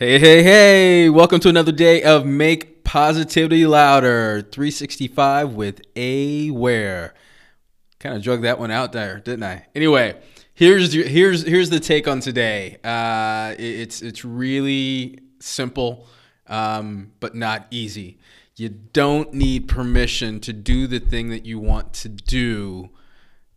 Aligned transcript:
Hey, 0.00 0.20
hey, 0.20 0.44
hey! 0.44 1.08
Welcome 1.08 1.40
to 1.40 1.48
another 1.48 1.72
day 1.72 2.04
of 2.04 2.24
Make 2.24 2.84
Positivity 2.84 3.66
Louder 3.66 4.42
365 4.42 5.54
with 5.54 5.80
A 5.96 6.52
Ware. 6.52 7.14
Kind 7.98 8.14
of 8.14 8.22
drug 8.22 8.42
that 8.42 8.60
one 8.60 8.70
out 8.70 8.92
there, 8.92 9.18
didn't 9.18 9.42
I? 9.42 9.66
Anyway, 9.74 10.14
here's 10.54 10.92
here's 10.92 11.44
here's 11.44 11.70
the 11.70 11.80
take 11.80 12.06
on 12.06 12.20
today. 12.20 12.76
Uh, 12.84 13.56
it's 13.58 14.00
it's 14.00 14.24
really 14.24 15.18
simple, 15.40 16.06
um, 16.46 17.10
but 17.18 17.34
not 17.34 17.66
easy. 17.72 18.20
You 18.54 18.68
don't 18.68 19.34
need 19.34 19.66
permission 19.66 20.38
to 20.42 20.52
do 20.52 20.86
the 20.86 21.00
thing 21.00 21.30
that 21.30 21.44
you 21.44 21.58
want 21.58 21.92
to 21.94 22.08
do 22.08 22.90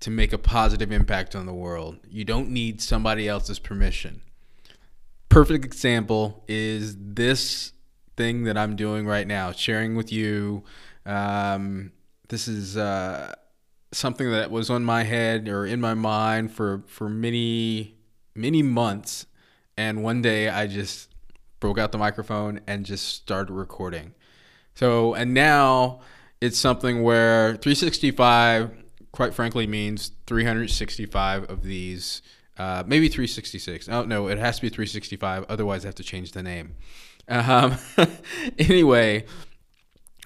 to 0.00 0.10
make 0.10 0.32
a 0.32 0.38
positive 0.38 0.90
impact 0.90 1.36
on 1.36 1.46
the 1.46 1.54
world. 1.54 1.98
You 2.10 2.24
don't 2.24 2.50
need 2.50 2.82
somebody 2.82 3.28
else's 3.28 3.60
permission 3.60 4.22
perfect 5.34 5.64
example 5.64 6.44
is 6.46 6.96
this 6.96 7.72
thing 8.16 8.44
that 8.44 8.56
I'm 8.56 8.76
doing 8.76 9.04
right 9.04 9.26
now, 9.26 9.50
sharing 9.50 9.96
with 9.96 10.12
you. 10.12 10.62
Um, 11.04 11.90
this 12.28 12.46
is 12.46 12.76
uh, 12.76 13.34
something 13.90 14.30
that 14.30 14.52
was 14.52 14.70
on 14.70 14.84
my 14.84 15.02
head 15.02 15.48
or 15.48 15.66
in 15.66 15.80
my 15.80 15.94
mind 15.94 16.52
for 16.52 16.84
for 16.86 17.08
many 17.08 17.96
many 18.36 18.62
months, 18.62 19.26
and 19.76 20.04
one 20.04 20.22
day 20.22 20.48
I 20.48 20.68
just 20.68 21.12
broke 21.58 21.80
out 21.80 21.90
the 21.90 21.98
microphone 21.98 22.60
and 22.68 22.86
just 22.86 23.04
started 23.08 23.52
recording. 23.52 24.14
So 24.76 25.14
and 25.14 25.34
now 25.34 25.98
it's 26.40 26.58
something 26.58 27.02
where 27.02 27.56
365, 27.56 28.70
quite 29.10 29.34
frankly, 29.34 29.66
means 29.66 30.12
365 30.28 31.50
of 31.50 31.64
these 31.64 32.22
uh, 32.58 32.84
maybe 32.86 33.08
366. 33.08 33.88
Oh 33.88 34.04
no, 34.04 34.28
it 34.28 34.38
has 34.38 34.56
to 34.56 34.62
be 34.62 34.68
365. 34.68 35.46
Otherwise, 35.48 35.84
I 35.84 35.88
have 35.88 35.94
to 35.96 36.04
change 36.04 36.32
the 36.32 36.42
name. 36.42 36.74
Um, 37.28 37.76
anyway, 38.58 39.24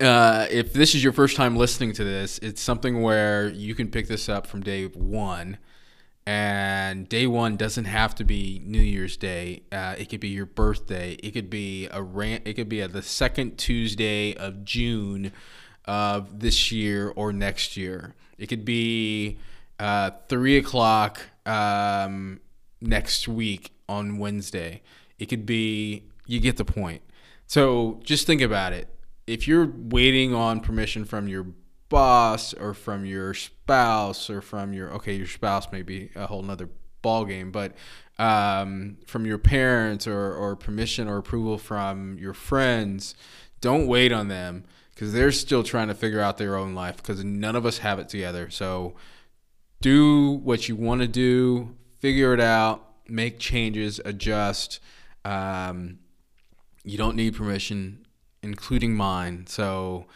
uh, 0.00 0.46
if 0.50 0.72
this 0.72 0.94
is 0.94 1.02
your 1.02 1.12
first 1.12 1.36
time 1.36 1.56
listening 1.56 1.92
to 1.94 2.04
this, 2.04 2.38
it's 2.38 2.60
something 2.60 3.02
where 3.02 3.48
you 3.48 3.74
can 3.74 3.90
pick 3.90 4.08
this 4.08 4.28
up 4.28 4.46
from 4.46 4.62
day 4.62 4.86
one. 4.86 5.58
And 6.24 7.08
day 7.08 7.26
one 7.26 7.56
doesn't 7.56 7.86
have 7.86 8.14
to 8.16 8.24
be 8.24 8.62
New 8.64 8.80
Year's 8.80 9.16
Day. 9.16 9.64
Uh, 9.72 9.96
it 9.98 10.08
could 10.08 10.20
be 10.20 10.28
your 10.28 10.46
birthday. 10.46 11.14
It 11.14 11.32
could 11.32 11.50
be 11.50 11.88
a 11.90 12.00
rant. 12.00 12.46
It 12.46 12.54
could 12.54 12.68
be 12.68 12.80
a, 12.80 12.86
the 12.86 13.02
second 13.02 13.58
Tuesday 13.58 14.36
of 14.36 14.64
June 14.64 15.32
of 15.84 16.38
this 16.38 16.70
year 16.70 17.12
or 17.16 17.32
next 17.32 17.76
year. 17.76 18.14
It 18.38 18.46
could 18.46 18.64
be 18.64 19.38
uh, 19.80 20.12
three 20.28 20.56
o'clock 20.56 21.22
um, 21.46 22.40
next 22.80 23.28
week 23.28 23.72
on 23.88 24.18
Wednesday. 24.18 24.82
It 25.18 25.26
could 25.26 25.46
be, 25.46 26.04
you 26.26 26.40
get 26.40 26.56
the 26.56 26.64
point. 26.64 27.02
So 27.46 28.00
just 28.02 28.26
think 28.26 28.40
about 28.40 28.72
it. 28.72 28.88
If 29.26 29.46
you're 29.46 29.72
waiting 29.76 30.34
on 30.34 30.60
permission 30.60 31.04
from 31.04 31.28
your 31.28 31.46
boss 31.88 32.54
or 32.54 32.74
from 32.74 33.04
your 33.04 33.34
spouse 33.34 34.30
or 34.30 34.40
from 34.40 34.72
your, 34.72 34.90
okay, 34.94 35.14
your 35.14 35.26
spouse 35.26 35.70
may 35.70 35.82
be 35.82 36.10
a 36.16 36.26
whole 36.26 36.42
nother 36.42 36.68
ball 37.02 37.24
game, 37.24 37.52
but 37.52 37.74
um, 38.18 38.96
from 39.06 39.26
your 39.26 39.38
parents 39.38 40.06
or, 40.06 40.34
or 40.34 40.56
permission 40.56 41.08
or 41.08 41.18
approval 41.18 41.58
from 41.58 42.18
your 42.18 42.34
friends, 42.34 43.14
don't 43.60 43.86
wait 43.86 44.12
on 44.12 44.28
them 44.28 44.64
because 44.94 45.12
they're 45.12 45.32
still 45.32 45.62
trying 45.62 45.88
to 45.88 45.94
figure 45.94 46.20
out 46.20 46.38
their 46.38 46.56
own 46.56 46.74
life 46.74 46.96
because 46.96 47.24
none 47.24 47.56
of 47.56 47.66
us 47.66 47.78
have 47.78 47.98
it 47.98 48.08
together. 48.08 48.50
So 48.50 48.94
do 49.82 50.40
what 50.42 50.68
you 50.68 50.76
want 50.76 51.02
to 51.02 51.08
do, 51.08 51.76
figure 51.98 52.32
it 52.32 52.40
out, 52.40 52.86
make 53.08 53.38
changes, 53.38 54.00
adjust. 54.04 54.80
Um, 55.24 55.98
you 56.84 56.96
don't 56.96 57.16
need 57.16 57.36
permission, 57.36 58.06
including 58.42 58.94
mine. 58.94 59.46
So 59.46 60.06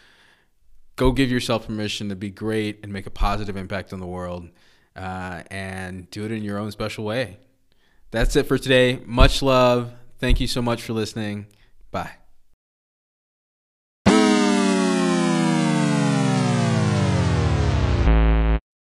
go 0.95 1.11
give 1.11 1.29
yourself 1.29 1.67
permission 1.67 2.09
to 2.09 2.15
be 2.15 2.29
great 2.29 2.79
and 2.83 2.91
make 2.91 3.05
a 3.05 3.11
positive 3.11 3.55
impact 3.55 3.93
on 3.93 3.99
the 3.99 4.07
world 4.07 4.49
uh, 4.95 5.43
and 5.51 6.09
do 6.09 6.25
it 6.25 6.31
in 6.31 6.43
your 6.43 6.57
own 6.57 6.71
special 6.71 7.05
way. 7.05 7.37
That's 8.11 8.35
it 8.35 8.47
for 8.47 8.57
today. 8.57 8.99
Much 9.05 9.41
love. 9.41 9.93
Thank 10.17 10.39
you 10.39 10.47
so 10.47 10.61
much 10.61 10.81
for 10.81 10.93
listening. 10.93 11.47
Bye. 11.91 12.26